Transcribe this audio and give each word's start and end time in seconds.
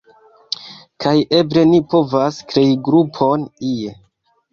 kaj 1.03 1.11
eble 1.39 1.65
ni 1.73 1.81
povas 1.91 2.39
krei 2.53 2.71
grupon 2.89 3.45
ie 3.73 3.93